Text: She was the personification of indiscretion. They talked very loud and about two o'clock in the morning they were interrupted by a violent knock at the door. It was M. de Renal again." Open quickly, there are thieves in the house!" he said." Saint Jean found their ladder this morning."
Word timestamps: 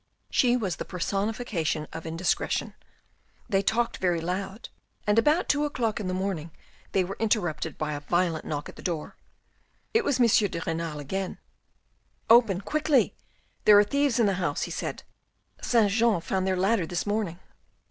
She 0.31 0.57
was 0.57 0.77
the 0.77 0.83
personification 0.83 1.85
of 1.93 2.07
indiscretion. 2.07 2.73
They 3.47 3.61
talked 3.61 3.97
very 3.97 4.19
loud 4.19 4.69
and 5.05 5.19
about 5.19 5.47
two 5.47 5.63
o'clock 5.63 5.99
in 5.99 6.07
the 6.07 6.13
morning 6.15 6.49
they 6.91 7.03
were 7.03 7.17
interrupted 7.19 7.77
by 7.77 7.93
a 7.93 7.99
violent 7.99 8.43
knock 8.43 8.67
at 8.67 8.77
the 8.77 8.81
door. 8.81 9.15
It 9.93 10.03
was 10.03 10.19
M. 10.19 10.25
de 10.49 10.59
Renal 10.65 10.97
again." 10.97 11.37
Open 12.31 12.61
quickly, 12.61 13.13
there 13.65 13.77
are 13.77 13.83
thieves 13.83 14.17
in 14.19 14.25
the 14.25 14.33
house!" 14.41 14.63
he 14.63 14.71
said." 14.71 15.03
Saint 15.61 15.91
Jean 15.91 16.19
found 16.19 16.47
their 16.47 16.57
ladder 16.57 16.87
this 16.87 17.05
morning." 17.05 17.37